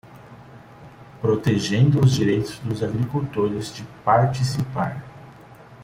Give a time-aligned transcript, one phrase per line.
[1.21, 5.03] Protegendo os direitos dos agricultores de participar